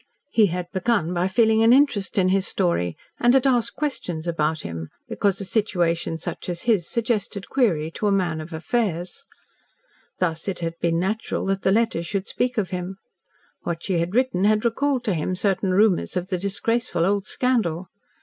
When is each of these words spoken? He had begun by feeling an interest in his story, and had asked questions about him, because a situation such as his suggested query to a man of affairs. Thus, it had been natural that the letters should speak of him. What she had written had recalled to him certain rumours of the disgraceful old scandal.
He 0.31 0.47
had 0.47 0.65
begun 0.73 1.13
by 1.13 1.27
feeling 1.27 1.61
an 1.61 1.71
interest 1.71 2.17
in 2.17 2.29
his 2.29 2.47
story, 2.47 2.97
and 3.19 3.35
had 3.35 3.45
asked 3.45 3.75
questions 3.75 4.25
about 4.25 4.61
him, 4.61 4.89
because 5.07 5.39
a 5.39 5.45
situation 5.45 6.17
such 6.17 6.49
as 6.49 6.63
his 6.63 6.89
suggested 6.89 7.49
query 7.49 7.91
to 7.91 8.07
a 8.07 8.11
man 8.11 8.41
of 8.41 8.51
affairs. 8.51 9.25
Thus, 10.17 10.47
it 10.47 10.57
had 10.57 10.73
been 10.79 10.97
natural 10.99 11.45
that 11.45 11.61
the 11.61 11.71
letters 11.71 12.07
should 12.07 12.25
speak 12.25 12.57
of 12.57 12.71
him. 12.71 12.97
What 13.61 13.83
she 13.83 13.99
had 13.99 14.15
written 14.15 14.43
had 14.45 14.65
recalled 14.65 15.03
to 15.03 15.13
him 15.13 15.35
certain 15.35 15.69
rumours 15.71 16.17
of 16.17 16.29
the 16.29 16.39
disgraceful 16.39 17.05
old 17.05 17.27
scandal. 17.27 17.87